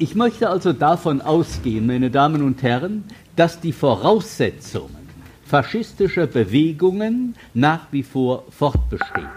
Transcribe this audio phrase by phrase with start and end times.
[0.00, 3.02] Ich möchte also davon ausgehen, meine Damen und Herren,
[3.34, 5.08] dass die Voraussetzungen
[5.44, 9.28] faschistischer Bewegungen nach wie vor fortbestehen.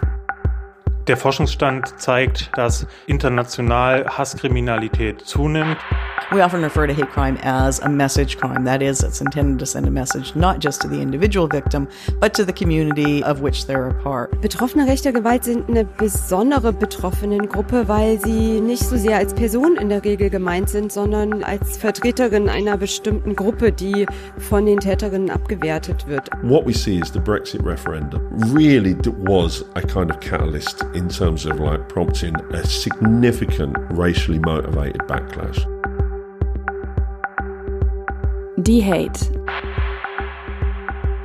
[1.07, 5.77] Der Forschungsstand zeigt, dass international Hasskriminalität zunimmt.
[6.31, 8.63] We often refer to hate crime as a message crime.
[8.63, 11.89] That is, it's intended to send a message not just to the individual victim,
[12.19, 14.31] but to the community of which they're a part.
[14.41, 19.89] Betroffene rechter Gewalt sind eine besondere Betroffenengruppe, weil sie nicht so sehr als Person in
[19.89, 24.05] der Regel gemeint sind, sondern als Vertreterin einer bestimmten Gruppe, die
[24.37, 26.29] von den Täterinnen abgewertet wird.
[26.43, 28.21] What we see is the Brexit referendum
[28.53, 28.95] really
[29.27, 35.65] was a kind of catalyst in terms of like prompting a significant racially motivated backlash.
[38.63, 39.25] Die Hate.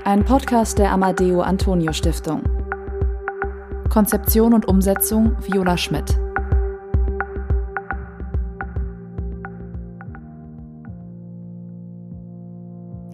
[0.04, 2.42] Ein Podcast der Amadeo Antonio Stiftung.
[3.90, 6.18] Konzeption und Umsetzung Viola Schmidt.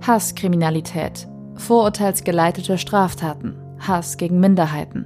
[0.07, 1.27] Hasskriminalität.
[1.57, 3.57] Vorurteilsgeleitete Straftaten.
[3.81, 5.05] Hass gegen Minderheiten.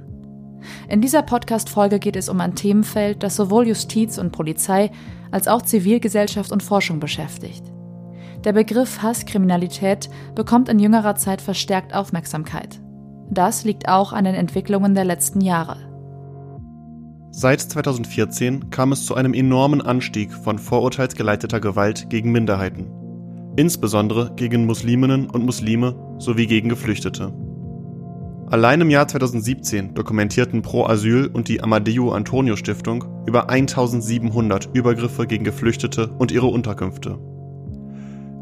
[0.89, 4.91] In dieser Podcast-Folge geht es um ein Themenfeld, das sowohl Justiz und Polizei
[5.31, 7.63] als auch Zivilgesellschaft und Forschung beschäftigt.
[8.47, 12.79] Der Begriff Hasskriminalität bekommt in jüngerer Zeit verstärkt Aufmerksamkeit.
[13.29, 15.75] Das liegt auch an den Entwicklungen der letzten Jahre.
[17.29, 22.89] Seit 2014 kam es zu einem enormen Anstieg von vorurteilsgeleiteter Gewalt gegen Minderheiten,
[23.57, 27.33] insbesondere gegen Musliminnen und Muslime sowie gegen Geflüchtete.
[28.49, 35.27] Allein im Jahr 2017 dokumentierten Pro Asyl und die Amadeo Antonio Stiftung über 1700 Übergriffe
[35.27, 37.19] gegen Geflüchtete und ihre Unterkünfte.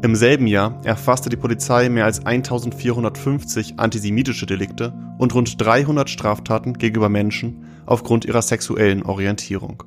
[0.06, 6.74] Im selben Jahr erfasste die Polizei mehr als 1450 antisemitische Delikte und rund 300 Straftaten
[6.74, 9.82] gegenüber Menschen aufgrund ihrer sexuellen Orientierung.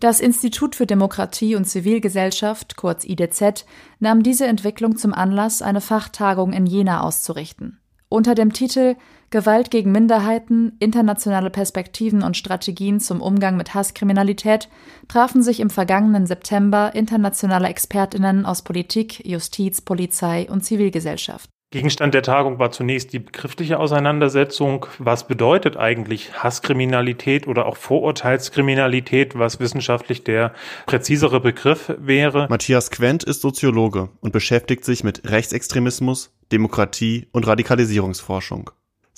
[0.00, 3.66] Das Institut für Demokratie und Zivilgesellschaft, kurz IDZ,
[3.98, 7.82] nahm diese Entwicklung zum Anlass, eine Fachtagung in Jena auszurichten.
[8.08, 8.96] Unter dem Titel
[9.30, 14.70] Gewalt gegen Minderheiten, internationale Perspektiven und Strategien zum Umgang mit Hasskriminalität
[15.06, 21.50] trafen sich im vergangenen September internationale Expertinnen aus Politik, Justiz, Polizei und Zivilgesellschaft.
[21.70, 24.86] Gegenstand der Tagung war zunächst die begriffliche Auseinandersetzung.
[24.98, 30.54] Was bedeutet eigentlich Hasskriminalität oder auch Vorurteilskriminalität, was wissenschaftlich der
[30.86, 32.46] präzisere Begriff wäre?
[32.48, 38.70] Matthias Quent ist Soziologe und beschäftigt sich mit Rechtsextremismus, Demokratie und Radikalisierungsforschung.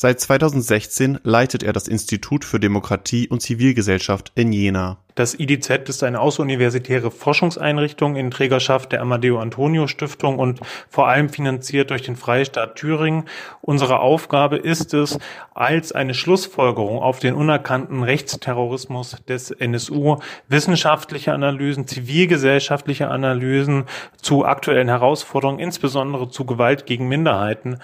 [0.03, 4.97] Seit 2016 leitet er das Institut für Demokratie und Zivilgesellschaft in Jena.
[5.15, 11.29] Das IDZ ist eine außeruniversitäre Forschungseinrichtung in Trägerschaft der Amadeo Antonio Stiftung und vor allem
[11.29, 13.25] finanziert durch den Freistaat Thüringen.
[13.61, 15.19] Unsere Aufgabe ist es,
[15.53, 20.17] als eine Schlussfolgerung auf den unerkannten Rechtsterrorismus des NSU
[20.49, 23.85] wissenschaftliche Analysen, zivilgesellschaftliche Analysen
[24.23, 27.79] zu aktuellen Herausforderungen, insbesondere zu Gewalt gegen Minderheiten,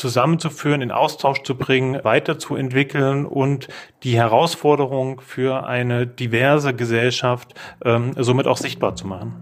[0.00, 3.68] zusammenzuführen, in Austausch zu bringen, weiterzuentwickeln und
[4.02, 9.34] die Herausforderung für eine diverse Gesellschaft ähm, somit auch sichtbar zu machen.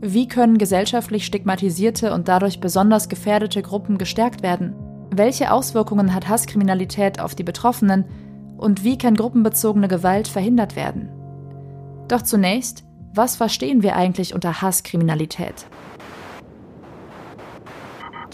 [0.00, 4.74] Wie können gesellschaftlich stigmatisierte und dadurch besonders gefährdete Gruppen gestärkt werden?
[5.10, 8.04] Welche Auswirkungen hat Hasskriminalität auf die Betroffenen
[8.58, 11.08] und wie kann gruppenbezogene Gewalt verhindert werden?
[12.08, 12.84] Doch zunächst,
[13.14, 15.66] was verstehen wir eigentlich unter Hasskriminalität?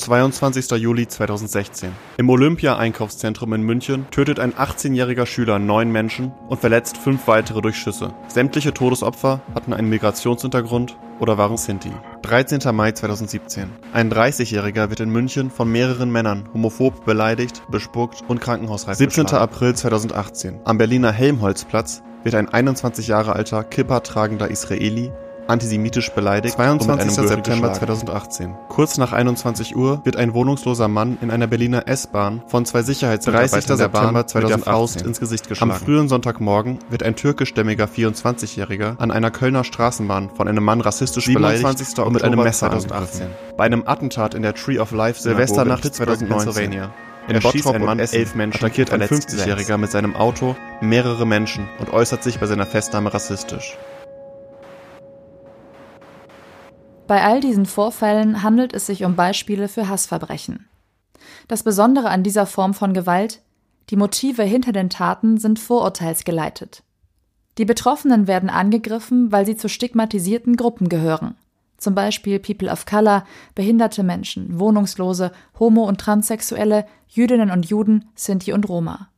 [0.01, 0.71] 22.
[0.79, 1.93] Juli 2016.
[2.17, 7.77] Im Olympia-Einkaufszentrum in München tötet ein 18-jähriger Schüler neun Menschen und verletzt fünf weitere durch
[7.77, 8.15] Schüsse.
[8.27, 11.93] Sämtliche Todesopfer hatten einen Migrationshintergrund oder waren Sinti.
[12.23, 12.75] 13.
[12.75, 13.69] Mai 2017.
[13.93, 19.27] Ein 30-Jähriger wird in München von mehreren Männern homophob beleidigt, bespuckt und krankenhausreif 17.
[19.27, 20.61] April 2018.
[20.65, 25.13] Am Berliner Helmholtzplatz wird ein 21 Jahre alter Kippa tragender Israeli
[25.51, 27.29] antisemitisch beleidigt 22.
[27.29, 28.55] September 2018.
[28.69, 33.61] Kurz nach 21 Uhr wird ein wohnungsloser Mann in einer Berliner S-Bahn von zwei Sicherheitsmitarbeitern
[33.61, 33.77] 30.
[33.77, 35.73] September 2018 Faust ins Gesicht geschlagen.
[35.73, 41.27] Am frühen Sonntagmorgen wird ein türkischstämmiger 24-Jähriger an einer Kölner Straßenbahn von einem Mann rassistisch
[41.27, 43.27] beleidigt und mit einem Messer 2018.
[43.57, 46.91] Bei einem Attentat in der Tree of Life Silvesternacht 2019.
[47.29, 51.93] In Bottrop ein Mann elf Menschen attackiert ein 50-Jähriger mit seinem Auto mehrere Menschen und
[51.93, 53.77] äußert sich bei seiner Festnahme rassistisch.
[57.11, 60.69] Bei all diesen Vorfällen handelt es sich um Beispiele für Hassverbrechen.
[61.49, 63.41] Das Besondere an dieser Form von Gewalt,
[63.89, 66.85] die Motive hinter den Taten sind vorurteilsgeleitet.
[67.59, 71.35] Die Betroffenen werden angegriffen, weil sie zu stigmatisierten Gruppen gehören.
[71.79, 73.25] Zum Beispiel People of Color,
[73.57, 79.10] behinderte Menschen, Wohnungslose, Homo- und Transsexuelle, Jüdinnen und Juden, Sinti und Roma.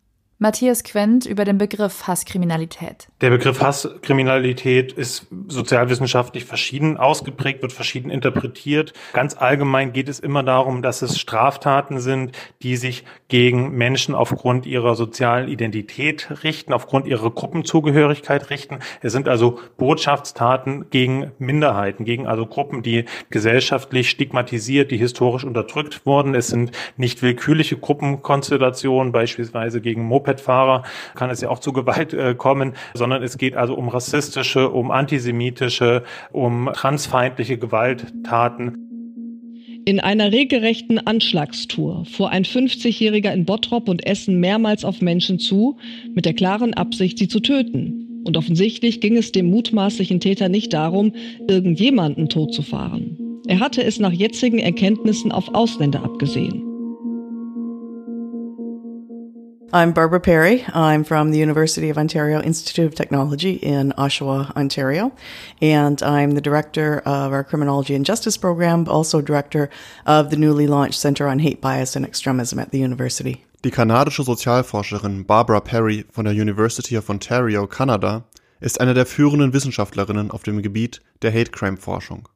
[0.43, 3.07] Matthias Quent über den Begriff Hasskriminalität.
[3.21, 8.93] Der Begriff Hasskriminalität ist sozialwissenschaftlich verschieden ausgeprägt, wird verschieden interpretiert.
[9.13, 14.67] Ganz allgemein geht es immer darum, dass es Straftaten sind, die sich gegen Menschen aufgrund
[14.67, 18.81] ihrer sozialen Identität richten, aufgrund ihrer Gruppenzugehörigkeit richten.
[19.01, 26.05] Es sind also Botschaftstaten gegen Minderheiten, gegen also Gruppen, die gesellschaftlich stigmatisiert, die historisch unterdrückt
[26.05, 26.35] wurden.
[26.35, 30.83] Es sind nicht willkürliche Gruppenkonstellationen, beispielsweise gegen Moped Mopedfahrer
[31.15, 34.91] kann es ja auch zu Gewalt äh, kommen, sondern es geht also um rassistische, um
[34.91, 38.79] antisemitische, um transfeindliche Gewalttaten.
[39.85, 45.77] In einer regelrechten Anschlagstour fuhr ein 50-Jähriger in Bottrop und Essen mehrmals auf Menschen zu,
[46.15, 48.23] mit der klaren Absicht, sie zu töten.
[48.25, 51.13] Und offensichtlich ging es dem mutmaßlichen Täter nicht darum,
[51.49, 53.19] irgendjemanden tot zu fahren.
[53.49, 56.72] Er hatte es nach jetzigen Erkenntnissen auf Ausländer abgesehen.
[59.75, 60.67] I'm Barbara Perry.
[60.75, 65.13] I'm from the University of Ontario Institute of Technology in Oshawa, Ontario.
[65.63, 69.71] And I'm the director of our Criminology and Justice program, also director
[70.05, 73.47] of the newly launched Center on Hate, Bias and Extremism at the university.
[73.65, 78.25] Die kanadische Sozialforscherin Barbara Perry von der University of Ontario, Kanada,
[78.61, 82.29] ist eine der führenden Wissenschaftlerinnen auf dem Gebiet der Hate Crime Forschung.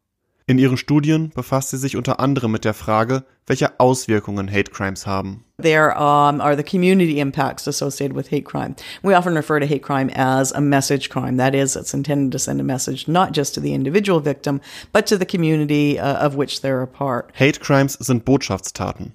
[0.48, 5.04] In ihren Studien befasst sie sich unter anderem mit der Frage, welche Auswirkungen Hate Crimes
[5.04, 5.42] haben.
[5.60, 8.76] There um, are the community impacts associated with hate crime.
[9.02, 11.36] We often refer to hate crime as a message crime.
[11.38, 14.60] That is, it's intended to send a message not just to the individual victim,
[14.92, 17.32] but to the community uh, of which they're a part.
[17.34, 19.14] Hate Crimes sind Botschaftstaten.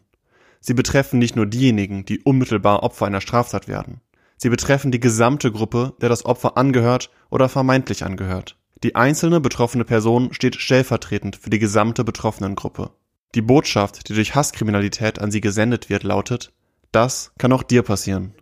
[0.60, 4.02] Sie betreffen nicht nur diejenigen, die unmittelbar Opfer einer Straftat werden.
[4.36, 8.58] Sie betreffen die gesamte Gruppe, der das Opfer angehört oder vermeintlich angehört.
[8.84, 12.92] Die einzelne betroffene Person steht stellvertretend für die gesamte Betroffenengruppe.
[13.36, 16.52] Die Botschaft, die durch Hasskriminalität an sie gesendet wird, lautet,
[16.92, 18.34] das kann auch dir passieren.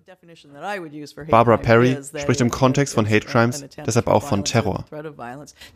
[1.30, 4.86] Barbara Perry spricht im Kontext von Hate Crimes deshalb auch von Terror.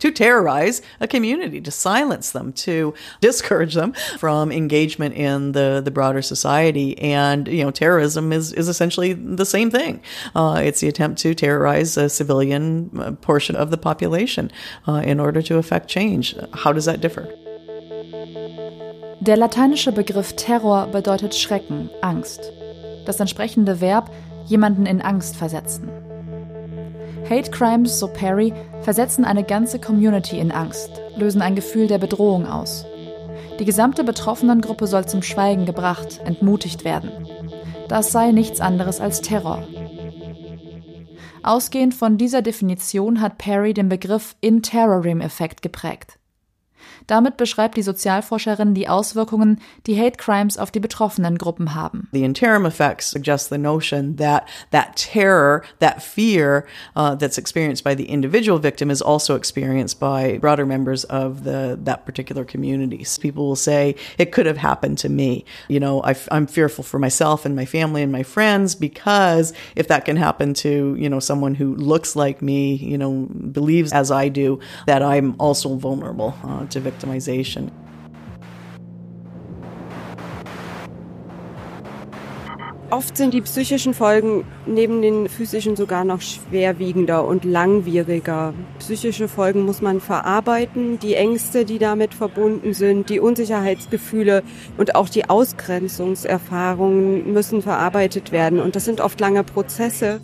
[0.00, 5.90] To terrorize a community, to silence them, to discourage them from engagement in the, the
[5.90, 6.98] broader society.
[6.98, 10.00] And, you know, terrorism is, is essentially the same thing.
[10.34, 14.50] Uh, it's the attempt to terrorize a civilian uh, portion of the population
[14.88, 16.34] uh, in order to effect change.
[16.52, 17.28] How does that differ?
[19.20, 22.52] Der lateinische Begriff Terror bedeutet Schrecken, Angst.
[23.06, 24.10] Das entsprechende Verb
[24.46, 25.88] jemanden in Angst versetzen.
[27.28, 28.52] Hate Crimes, so Perry,
[28.82, 32.84] versetzen eine ganze Community in Angst, lösen ein Gefühl der Bedrohung aus.
[33.58, 37.10] Die gesamte Betroffenengruppe soll zum Schweigen gebracht, entmutigt werden.
[37.88, 39.66] Das sei nichts anderes als Terror.
[41.42, 46.18] Ausgehend von dieser Definition hat Perry den Begriff In-Terrorim-Effekt geprägt.
[47.06, 52.08] Damit beschreibt die Sozialforscherin die Auswirkungen, die Hate Crimes auf die betroffenen Gruppen haben.
[52.12, 56.66] The interim effects suggest the notion that that terror, that fear
[56.96, 61.78] uh, that's experienced by the individual victim is also experienced by broader members of the
[61.84, 63.04] that particular community.
[63.20, 65.44] People will say it could have happened to me.
[65.68, 70.04] You know, I'm fearful for myself and my family and my friends because if that
[70.04, 74.28] can happen to you know someone who looks like me, you know, believes as I
[74.28, 77.70] do, that I'm also vulnerable uh, to victimization.
[82.90, 88.54] Oft sind die psychischen Folgen neben den physischen sogar noch schwerwiegender und langwieriger.
[88.78, 94.44] Psychische Folgen muss man verarbeiten, die Ängste, die damit verbunden sind, die Unsicherheitsgefühle
[94.76, 98.60] und auch die Ausgrenzungserfahrungen müssen verarbeitet werden.
[98.60, 100.20] Und das sind oft lange Prozesse.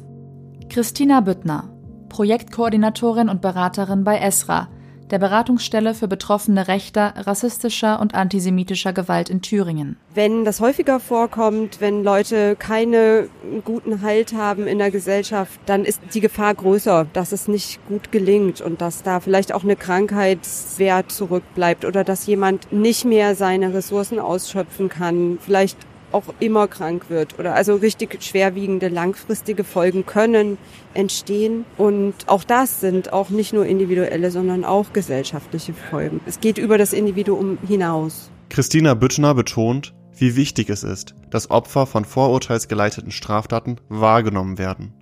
[0.68, 1.74] Christina Büttner,
[2.08, 4.68] Projektkoordinatorin und Beraterin bei ESRA,
[5.10, 9.96] der Beratungsstelle für Betroffene rechter, rassistischer und antisemitischer Gewalt in Thüringen.
[10.14, 13.28] Wenn das häufiger vorkommt, wenn Leute keine
[13.64, 18.12] guten Halt haben in der Gesellschaft, dann ist die Gefahr größer, dass es nicht gut
[18.12, 23.74] gelingt und dass da vielleicht auch eine Krankheitswert zurückbleibt oder dass jemand nicht mehr seine
[23.74, 25.78] Ressourcen ausschöpfen kann, vielleicht
[26.12, 30.58] auch immer krank wird oder also richtig schwerwiegende langfristige Folgen können
[30.94, 36.20] entstehen und auch das sind auch nicht nur individuelle, sondern auch gesellschaftliche Folgen.
[36.26, 38.30] Es geht über das Individuum hinaus.
[38.48, 44.92] Christina Büttner betont, wie wichtig es ist, dass Opfer von vorurteilsgeleiteten Straftaten wahrgenommen werden.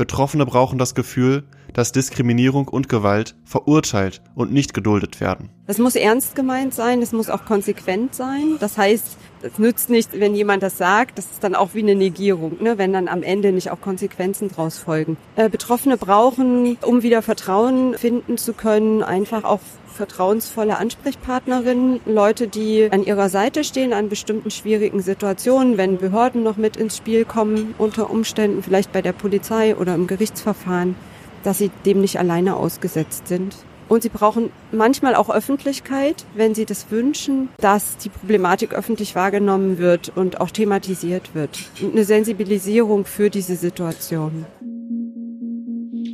[0.00, 5.50] Betroffene brauchen das Gefühl, dass Diskriminierung und Gewalt verurteilt und nicht geduldet werden.
[5.66, 8.56] Es muss ernst gemeint sein, es muss auch konsequent sein.
[8.60, 11.94] Das heißt, es nützt nichts, wenn jemand das sagt, das ist dann auch wie eine
[11.94, 12.78] Negierung, ne?
[12.78, 15.18] wenn dann am Ende nicht auch Konsequenzen draus folgen.
[15.36, 22.88] Äh, Betroffene brauchen, um wieder Vertrauen finden zu können, einfach auch vertrauensvolle Ansprechpartnerinnen, Leute, die
[22.90, 27.74] an ihrer Seite stehen an bestimmten schwierigen Situationen, wenn Behörden noch mit ins Spiel kommen,
[27.78, 30.94] unter Umständen vielleicht bei der Polizei oder im Gerichtsverfahren,
[31.42, 33.56] dass sie dem nicht alleine ausgesetzt sind.
[33.90, 39.78] Und sie brauchen manchmal auch Öffentlichkeit, wenn sie das wünschen, dass die Problematik öffentlich wahrgenommen
[39.78, 41.58] wird und auch thematisiert wird.
[41.82, 44.46] Eine Sensibilisierung für diese Situation.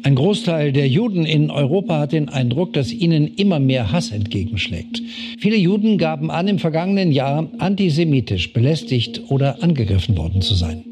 [0.07, 5.03] Ein Großteil der Juden in Europa hat den Eindruck, dass ihnen immer mehr Hass entgegenschlägt.
[5.41, 10.85] Viele Juden gaben an, im vergangenen Jahr antisemitisch belästigt oder angegriffen worden zu sein.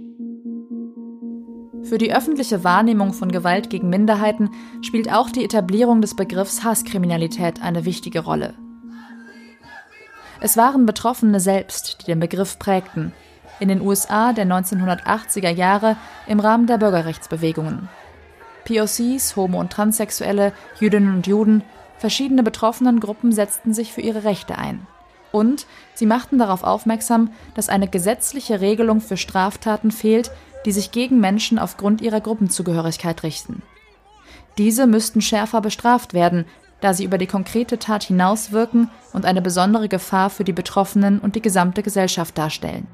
[1.85, 4.51] Für die öffentliche Wahrnehmung von Gewalt gegen Minderheiten
[4.83, 8.55] spielt auch die Etablierung des Begriffs Hasskriminalität eine wichtige Rolle.
[10.41, 13.13] Es waren Betroffene selbst, die den Begriff prägten,
[13.61, 17.89] in den USA der 1980er Jahre im Rahmen der Bürgerrechtsbewegungen.
[18.65, 21.63] POCs, Homo- und Transsexuelle, Jüdinnen und Juden,
[21.99, 24.87] verschiedene betroffenen Gruppen setzten sich für ihre Rechte ein.
[25.33, 30.31] Und sie machten darauf aufmerksam, dass eine gesetzliche Regelung für Straftaten fehlt,
[30.65, 33.63] die sich gegen Menschen aufgrund ihrer Gruppenzugehörigkeit richten.
[34.59, 36.45] Diese müssten schärfer bestraft werden,
[36.81, 41.35] da sie über die konkrete Tat hinauswirken und eine besondere Gefahr für die Betroffenen und
[41.35, 42.87] die gesamte Gesellschaft darstellen.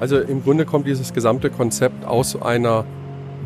[0.00, 2.86] Also im Grunde kommt dieses gesamte Konzept aus einer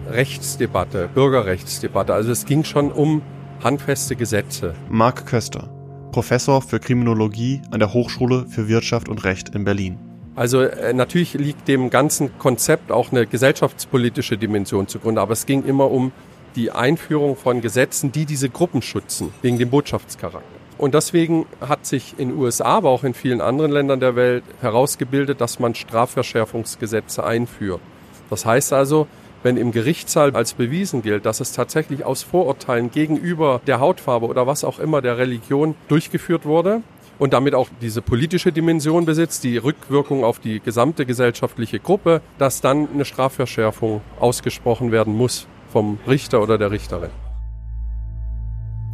[0.09, 2.15] Rechtsdebatte, Bürgerrechtsdebatte.
[2.15, 3.23] Also es ging schon um
[3.63, 4.75] handfeste Gesetze.
[4.89, 5.69] Marc Köster,
[6.13, 9.99] Professor für Kriminologie an der Hochschule für Wirtschaft und Recht in Berlin.
[10.37, 15.65] Also äh, natürlich liegt dem ganzen Konzept auch eine gesellschaftspolitische Dimension zugrunde, aber es ging
[15.65, 16.13] immer um
[16.55, 20.64] die Einführung von Gesetzen, die diese Gruppen schützen, wegen dem Botschaftscharakter.
[20.85, 24.45] Und deswegen hat sich in den USA, aber auch in vielen anderen Ländern der Welt
[24.61, 27.81] herausgebildet, dass man Strafverschärfungsgesetze einführt.
[28.29, 29.07] Das heißt also,
[29.43, 34.47] wenn im Gerichtssaal als bewiesen gilt, dass es tatsächlich aus Vorurteilen gegenüber der Hautfarbe oder
[34.47, 36.83] was auch immer der Religion durchgeführt wurde
[37.19, 42.61] und damit auch diese politische Dimension besitzt, die Rückwirkung auf die gesamte gesellschaftliche Gruppe, dass
[42.61, 47.24] dann eine Strafverschärfung ausgesprochen werden muss vom Richter oder der Richterin.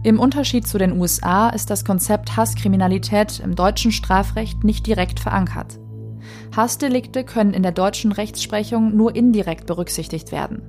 [0.02, 5.78] Im Unterschied zu den USA ist das Konzept Hasskriminalität im deutschen Strafrecht nicht direkt verankert.
[6.57, 10.62] Hassdelikte können in der deutschen Rechtsprechung nur indirekt berücksichtigt werden.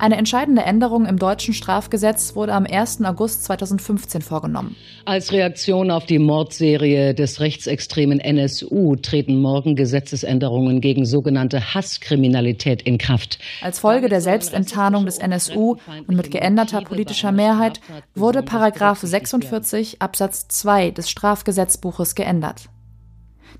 [0.00, 3.04] Eine entscheidende Änderung im deutschen Strafgesetz wurde am 1.
[3.04, 4.74] August 2015 vorgenommen.
[5.04, 12.96] Als Reaktion auf die Mordserie des rechtsextremen NSU treten morgen Gesetzesänderungen gegen sogenannte Hasskriminalität in
[12.96, 13.40] Kraft.
[13.60, 15.76] Als Folge der Selbstenttarnung des NSU
[16.06, 17.82] und mit geänderter politischer Mehrheit
[18.14, 22.70] wurde Paragraph 46 Absatz 2 des Strafgesetzbuches geändert.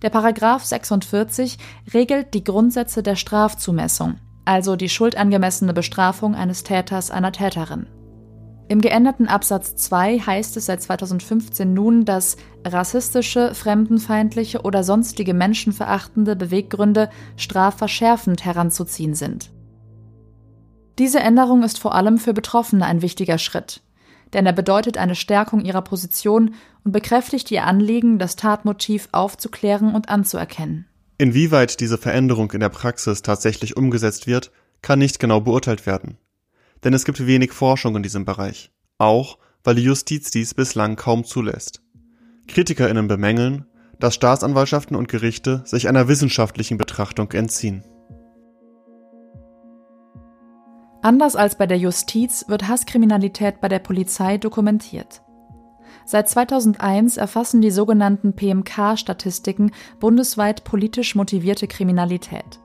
[0.01, 1.59] Der Paragraph 46
[1.93, 4.15] regelt die Grundsätze der Strafzumessung
[4.51, 7.87] also die schuldangemessene Bestrafung eines Täters einer Täterin.
[8.67, 16.35] Im geänderten Absatz 2 heißt es seit 2015 nun, dass rassistische, fremdenfeindliche oder sonstige menschenverachtende
[16.35, 19.53] Beweggründe strafverschärfend heranzuziehen sind.
[20.99, 23.83] Diese Änderung ist vor allem für Betroffene ein wichtiger Schritt,
[24.33, 30.09] denn er bedeutet eine Stärkung ihrer Position und bekräftigt ihr Anliegen, das Tatmotiv aufzuklären und
[30.09, 30.90] anzuerkennen.
[31.21, 34.51] Inwieweit diese Veränderung in der Praxis tatsächlich umgesetzt wird,
[34.81, 36.17] kann nicht genau beurteilt werden.
[36.83, 41.25] Denn es gibt wenig Forschung in diesem Bereich, auch weil die Justiz dies bislang kaum
[41.25, 41.83] zulässt.
[42.49, 43.67] KritikerInnen bemängeln,
[43.99, 47.85] dass Staatsanwaltschaften und Gerichte sich einer wissenschaftlichen Betrachtung entziehen.
[51.03, 55.21] Anders als bei der Justiz wird Hasskriminalität bei der Polizei dokumentiert.
[56.11, 62.59] Seit 2001 erfassen die sogenannten PMK-Statistiken bundesweit politisch motivierte Kriminalität.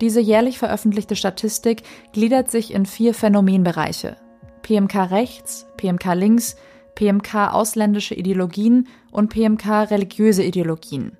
[0.00, 1.82] Diese jährlich veröffentlichte Statistik
[2.14, 4.16] gliedert sich in vier Phänomenbereiche:
[4.62, 6.56] PMK rechts, PMK links,
[6.94, 11.18] PMK ausländische Ideologien und PMK religiöse Ideologien.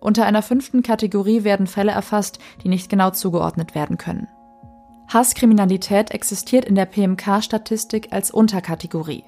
[0.00, 4.26] Unter einer fünften Kategorie werden Fälle erfasst, die nicht genau zugeordnet werden können.
[5.12, 9.24] Hasskriminalität existiert in der PMK-Statistik als Unterkategorie.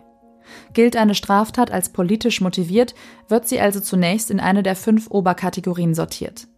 [0.72, 2.94] Gilt eine Straftat als politisch motiviert,
[3.28, 6.48] wird sie also zunächst in eine der fünf Oberkategorien sortiert.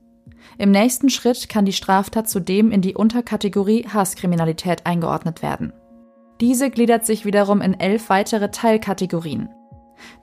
[0.58, 5.72] Im nächsten Schritt kann die Straftat zudem in die Unterkategorie Hasskriminalität eingeordnet werden.
[6.40, 9.48] Diese gliedert sich wiederum in elf weitere Teilkategorien.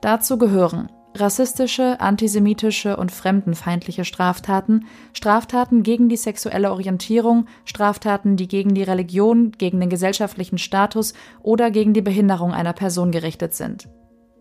[0.00, 8.74] Dazu gehören Rassistische, antisemitische und fremdenfeindliche Straftaten, Straftaten gegen die sexuelle Orientierung, Straftaten, die gegen
[8.74, 13.88] die Religion, gegen den gesellschaftlichen Status oder gegen die Behinderung einer Person gerichtet sind.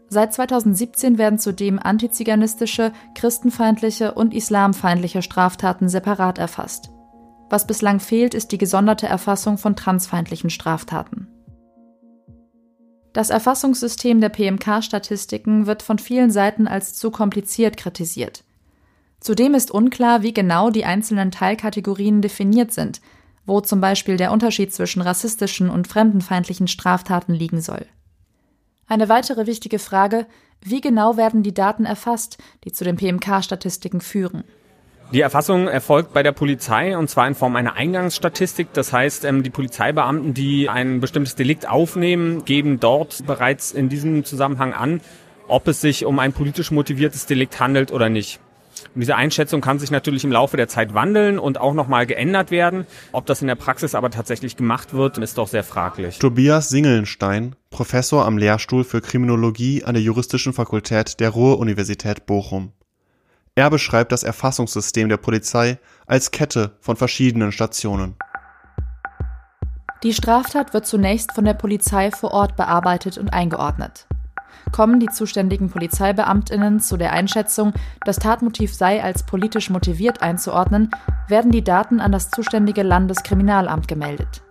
[0.09, 6.89] Seit 2017 werden zudem antiziganistische, christenfeindliche und islamfeindliche Straftaten separat erfasst.
[7.49, 11.27] Was bislang fehlt, ist die gesonderte Erfassung von transfeindlichen Straftaten.
[13.13, 18.43] Das Erfassungssystem der PMK-Statistiken wird von vielen Seiten als zu kompliziert kritisiert.
[19.19, 23.01] Zudem ist unklar, wie genau die einzelnen Teilkategorien definiert sind,
[23.45, 27.85] wo zum Beispiel der Unterschied zwischen rassistischen und fremdenfeindlichen Straftaten liegen soll.
[28.87, 30.25] Eine weitere wichtige Frage,
[30.61, 34.43] wie genau werden die Daten erfasst, die zu den PMK-Statistiken führen?
[35.11, 38.67] Die Erfassung erfolgt bei der Polizei und zwar in Form einer Eingangsstatistik.
[38.73, 44.23] Das heißt, ähm, die Polizeibeamten, die ein bestimmtes Delikt aufnehmen, geben dort bereits in diesem
[44.23, 45.01] Zusammenhang an,
[45.47, 48.39] ob es sich um ein politisch motiviertes Delikt handelt oder nicht.
[48.93, 52.51] Und diese Einschätzung kann sich natürlich im Laufe der Zeit wandeln und auch nochmal geändert
[52.51, 52.85] werden.
[53.11, 56.19] Ob das in der Praxis aber tatsächlich gemacht wird, ist doch sehr fraglich.
[56.19, 62.73] Tobias Singelnstein, Professor am Lehrstuhl für Kriminologie an der Juristischen Fakultät der Ruhr-Universität Bochum.
[63.59, 68.15] Er beschreibt das Erfassungssystem der Polizei als Kette von verschiedenen Stationen.
[70.01, 74.07] Die Straftat wird zunächst von der Polizei vor Ort bearbeitet und eingeordnet.
[74.71, 77.73] Kommen die zuständigen Polizeibeamtinnen zu der Einschätzung,
[78.05, 80.89] das Tatmotiv sei als politisch motiviert einzuordnen,
[81.27, 84.41] werden die Daten an das zuständige Landeskriminalamt gemeldet.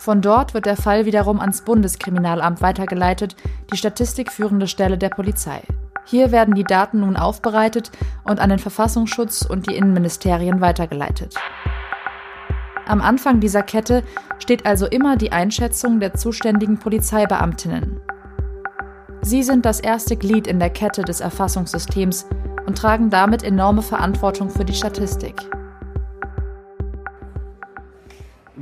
[0.00, 3.36] Von dort wird der Fall wiederum ans Bundeskriminalamt weitergeleitet,
[3.70, 5.62] die statistikführende Stelle der Polizei.
[6.04, 7.90] Hier werden die Daten nun aufbereitet
[8.24, 11.34] und an den Verfassungsschutz und die Innenministerien weitergeleitet.
[12.86, 14.02] Am Anfang dieser Kette
[14.38, 18.00] steht also immer die Einschätzung der zuständigen Polizeibeamtinnen.
[19.22, 22.26] Sie sind das erste Glied in der Kette des Erfassungssystems
[22.66, 25.34] und tragen damit enorme Verantwortung für die Statistik.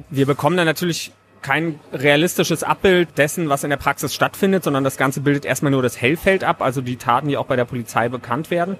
[0.08, 4.96] Wir bekommen dann natürlich kein realistisches Abbild dessen, was in der Praxis stattfindet, sondern das
[4.96, 8.08] Ganze bildet erstmal nur das Hellfeld ab, also die Taten, die auch bei der Polizei
[8.08, 8.76] bekannt werden.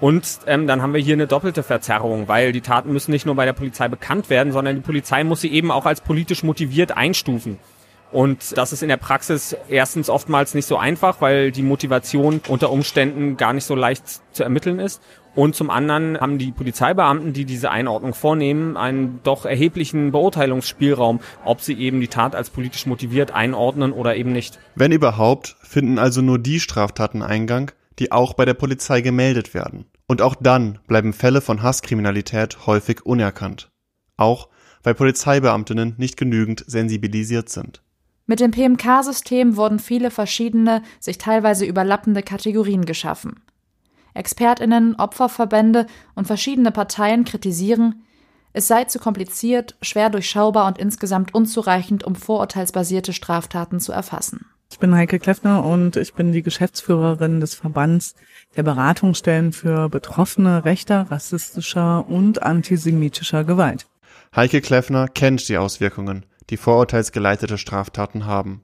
[0.00, 3.36] Und ähm, dann haben wir hier eine doppelte Verzerrung, weil die Taten müssen nicht nur
[3.36, 6.96] bei der Polizei bekannt werden, sondern die Polizei muss sie eben auch als politisch motiviert
[6.96, 7.58] einstufen.
[8.14, 12.70] Und das ist in der Praxis erstens oftmals nicht so einfach, weil die Motivation unter
[12.70, 15.02] Umständen gar nicht so leicht zu ermitteln ist.
[15.34, 21.60] Und zum anderen haben die Polizeibeamten, die diese Einordnung vornehmen, einen doch erheblichen Beurteilungsspielraum, ob
[21.60, 24.60] sie eben die Tat als politisch motiviert einordnen oder eben nicht.
[24.76, 29.86] Wenn überhaupt, finden also nur die Straftaten Eingang, die auch bei der Polizei gemeldet werden.
[30.06, 33.72] Und auch dann bleiben Fälle von Hasskriminalität häufig unerkannt.
[34.16, 34.48] Auch
[34.84, 37.83] weil Polizeibeamtinnen nicht genügend sensibilisiert sind.
[38.26, 43.42] Mit dem PMK-System wurden viele verschiedene, sich teilweise überlappende Kategorien geschaffen.
[44.14, 48.04] Expertinnen, Opferverbände und verschiedene Parteien kritisieren,
[48.56, 54.46] es sei zu kompliziert, schwer durchschaubar und insgesamt unzureichend, um vorurteilsbasierte Straftaten zu erfassen.
[54.70, 58.14] Ich bin Heike Kleffner und ich bin die Geschäftsführerin des Verbands
[58.56, 63.86] der Beratungsstellen für Betroffene rechter, rassistischer und antisemitischer Gewalt.
[64.34, 68.62] Heike Kleffner kennt die Auswirkungen, die vorurteilsgeleitete Straftaten haben.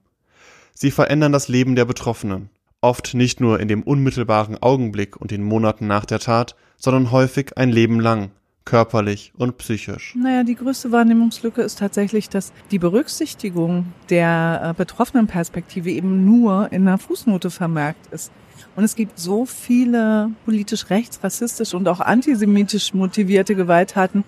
[0.74, 5.42] Sie verändern das Leben der Betroffenen oft nicht nur in dem unmittelbaren Augenblick und den
[5.42, 8.30] Monaten nach der Tat, sondern häufig ein Leben lang,
[8.64, 10.14] körperlich und psychisch.
[10.16, 16.72] Naja, die größte Wahrnehmungslücke ist tatsächlich, dass die Berücksichtigung der äh, betroffenen Perspektive eben nur
[16.72, 18.30] in einer Fußnote vermerkt ist.
[18.76, 24.24] Und es gibt so viele politisch rechts, rassistisch und auch antisemitisch motivierte Gewalttaten,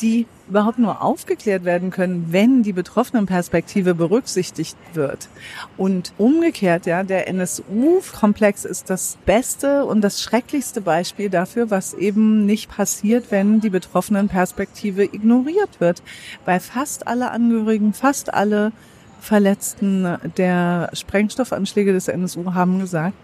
[0.00, 5.28] die überhaupt nur aufgeklärt werden können, wenn die Betroffenenperspektive berücksichtigt wird.
[5.76, 12.46] Und umgekehrt, ja, der NSU-Komplex ist das beste und das schrecklichste Beispiel dafür, was eben
[12.46, 16.02] nicht passiert, wenn die Betroffenenperspektive ignoriert wird.
[16.44, 18.72] Weil fast alle Angehörigen, fast alle
[19.20, 23.14] Verletzten der Sprengstoffanschläge des NSU haben gesagt,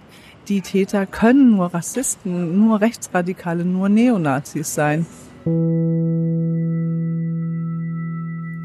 [0.49, 5.07] die Täter können nur Rassisten, nur Rechtsradikale, nur Neonazis sein.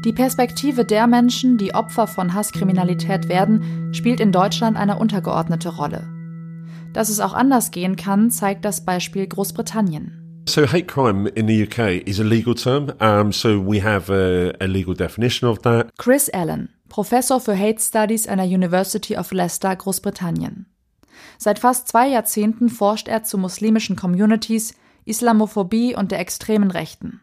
[0.04, 6.08] Die Perspektive der Menschen, die Opfer von Hasskriminalität werden, spielt in Deutschland eine untergeordnete Rolle.
[6.92, 10.44] Dass es auch anders gehen kann, zeigt das Beispiel Großbritannien.
[10.48, 14.52] So hate crime in the UK is a legal term, um, so we have a,
[14.60, 15.96] a legal definition of that.
[15.98, 20.66] Chris Allen, Professor für Hate Studies an der University of Leicester, Großbritannien.
[21.38, 27.20] Seit fast zwei Jahrzehnten forscht er zu muslimischen Communities, Islamophobie und der extremen Rechten.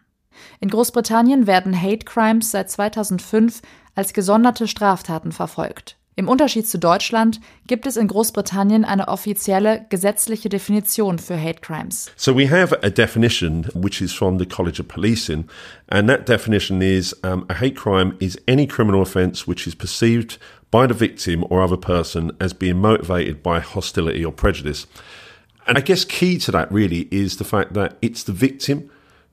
[0.60, 3.62] In Großbritannien werden Hate Crimes seit 2005
[3.96, 5.98] als gesonderte Straftaten verfolgt.
[6.20, 12.12] Im Unterschied zu Deutschland gibt es in Großbritannien eine offizielle gesetzliche Definition für Hate Crimes.
[12.18, 15.46] So we have a definition which is from the College of Policing,
[15.88, 20.40] and that definition is um, a hate crime is any criminal offence which is perceived
[20.72, 24.88] by the victim or other person as being motivated by hostility or prejudice.
[25.68, 28.90] And I guess key to that really is the fact that it's the victim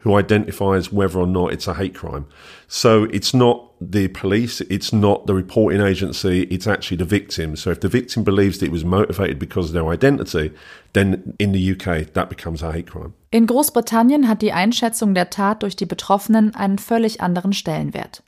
[0.06, 2.26] who identifies whether or not it's a hate crime.
[2.68, 7.56] So it's not the police, it's not the reporting agency, it's actually the victim.
[7.56, 10.52] So if the victim believes that it was motivated because of their identity,
[10.92, 13.14] then in the UK that becomes a hate crime.
[13.32, 18.22] In Großbritannien hat die Einschätzung der Tat durch die Betroffenen einen völlig anderen Stellenwert.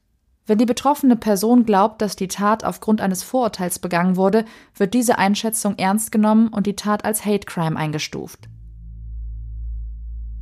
[0.49, 5.17] Wenn die betroffene Person glaubt, dass die Tat aufgrund eines Vorurteils begangen wurde, wird diese
[5.17, 8.49] Einschätzung ernst genommen und die Tat als Hate Crime eingestuft.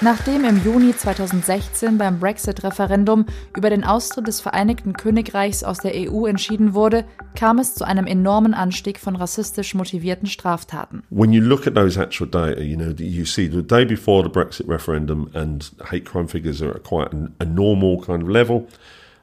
[0.02, 3.24] Nachdem im Juni 2016 beim Brexit-Referendum
[3.56, 8.06] über den Austritt des Vereinigten Königreichs aus der EU entschieden wurde, kam es zu einem
[8.06, 11.02] enormen Anstieg von rassistisch motivierten Straftaten.
[11.08, 14.28] When you look at those actual data, you know, you see the day before the
[14.28, 18.66] Brexit referendum and hate crime figures are at quite a normal kind of level.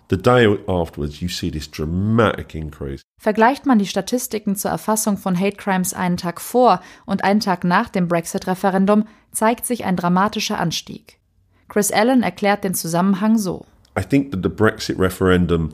[0.10, 3.02] The day afterwards, you see this dramatic increase.
[3.20, 7.64] Vergleicht man die Statistiken zur Erfassung von Hate Crimes einen Tag vor und einen Tag
[7.64, 11.20] nach dem Brexit-Referendum, zeigt sich ein dramatischer Anstieg.
[11.70, 13.66] Chris Allen erklärt den Zusammenhang so.
[13.98, 15.70] I think that the Brexit referendum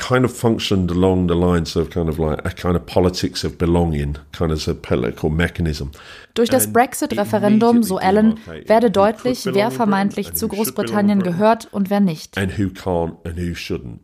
[0.00, 3.58] kind of functioned along the lines of kind of like a kind of politics of
[3.58, 5.90] belonging, kind of a political mechanism.
[6.34, 12.36] Durch das Brexit-Referendum, so Allen, werde deutlich, wer vermeintlich zu Großbritannien gehört und wer nicht.
[12.38, 14.00] And who can't and who shouldn't.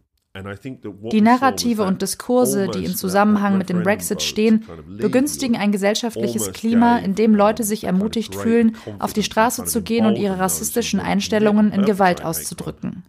[1.12, 4.66] Die Narrative und Diskurse, die im Zusammenhang mit dem Brexit stehen,
[4.98, 10.04] begünstigen ein gesellschaftliches Klima, in dem Leute sich ermutigt fühlen, auf die Straße zu gehen
[10.04, 13.02] und ihre rassistischen Einstellungen in Gewalt auszudrücken.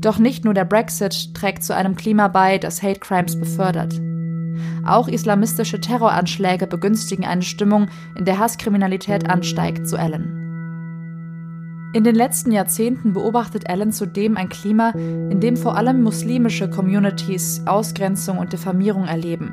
[0.00, 4.00] Doch nicht nur der Brexit trägt zu einem Klima bei, das Hate Crimes befördert.
[4.84, 10.36] Auch islamistische Terroranschläge begünstigen eine Stimmung, in der Hasskriminalität ansteigt, so Allen.
[11.92, 17.62] In den letzten Jahrzehnten beobachtet Allen zudem ein Klima, in dem vor allem muslimische Communities
[17.66, 19.52] Ausgrenzung und Diffamierung erleben,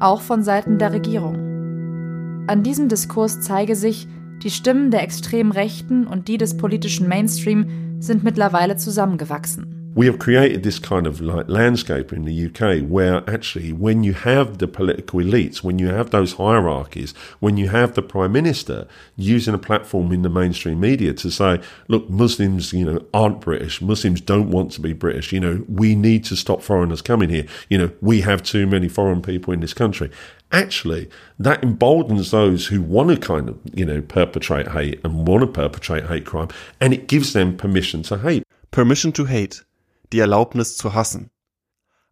[0.00, 2.44] auch von Seiten der Regierung.
[2.48, 4.08] An diesem Diskurs zeige sich,
[4.42, 9.75] die Stimmen der extremen Rechten und die des politischen Mainstream sind mittlerweile zusammengewachsen.
[9.96, 14.12] We have created this kind of like landscape in the UK where actually when you
[14.12, 18.86] have the political elites, when you have those hierarchies, when you have the prime minister
[19.16, 23.80] using a platform in the mainstream media to say, look, Muslims, you know, aren't British.
[23.80, 25.32] Muslims don't want to be British.
[25.32, 27.46] You know, we need to stop foreigners coming here.
[27.70, 30.10] You know, we have too many foreign people in this country.
[30.52, 35.40] Actually, that emboldens those who want to kind of, you know, perpetrate hate and want
[35.40, 36.48] to perpetrate hate crime,
[36.82, 38.44] and it gives them permission to hate.
[38.70, 39.62] Permission to hate
[40.12, 41.30] die Erlaubnis zu hassen.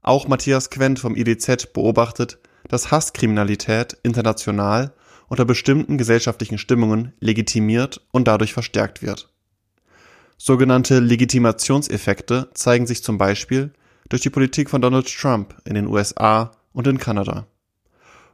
[0.03, 4.95] Auch Matthias Quent vom IDZ beobachtet, dass Hasskriminalität international
[5.29, 9.33] unter bestimmten gesellschaftlichen Stimmungen legitimiert und dadurch verstärkt wird.
[10.37, 13.73] Sogenannte Legitimationseffekte zeigen sich zum Beispiel
[14.09, 17.47] durch die Politik von Donald Trump in den USA und in Kanada.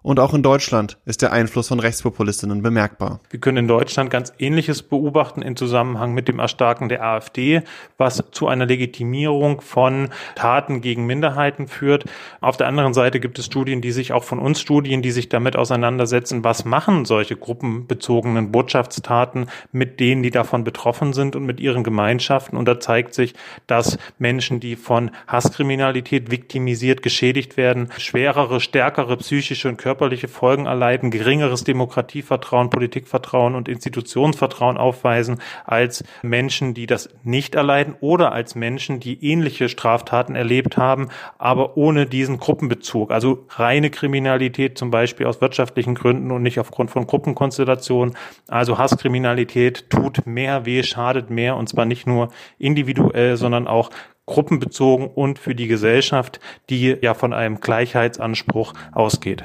[0.03, 3.21] Und auch in Deutschland ist der Einfluss von Rechtspopulistinnen bemerkbar.
[3.29, 7.63] Wir können in Deutschland ganz Ähnliches beobachten in Zusammenhang mit dem Erstarken der AfD,
[7.99, 12.05] was zu einer Legitimierung von Taten gegen Minderheiten führt.
[12.41, 15.29] Auf der anderen Seite gibt es Studien, die sich auch von uns Studien, die sich
[15.29, 21.61] damit auseinandersetzen, was machen solche gruppenbezogenen Botschaftstaten mit denen, die davon betroffen sind und mit
[21.61, 22.57] ihren Gemeinschaften.
[22.57, 23.35] Und da zeigt sich,
[23.67, 31.11] dass Menschen, die von Hasskriminalität viktimisiert, geschädigt werden, schwerere, stärkere psychische und körperliche Folgen erleiden,
[31.11, 39.00] geringeres Demokratievertrauen, Politikvertrauen und Institutionsvertrauen aufweisen als Menschen, die das nicht erleiden oder als Menschen,
[39.00, 43.11] die ähnliche Straftaten erlebt haben, aber ohne diesen Gruppenbezug.
[43.11, 48.14] Also reine Kriminalität zum Beispiel aus wirtschaftlichen Gründen und nicht aufgrund von Gruppenkonstellationen.
[48.46, 52.29] Also Hasskriminalität tut mehr weh, schadet mehr und zwar nicht nur
[52.61, 53.90] individuell, sondern auch
[54.26, 59.44] gruppenbezogen und für die Gesellschaft, die ja von einem Gleichheitsanspruch ausgeht.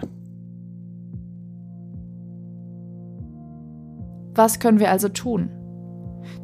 [4.36, 5.50] Was können wir also tun?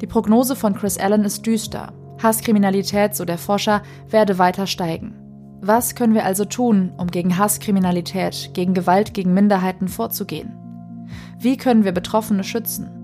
[0.00, 1.92] Die Prognose von Chris Allen ist düster.
[2.22, 5.14] Hasskriminalität, so der Forscher, werde weiter steigen.
[5.60, 10.52] Was können wir also tun, um gegen Hasskriminalität, gegen Gewalt gegen Minderheiten vorzugehen?
[11.38, 13.01] Wie können wir Betroffene schützen?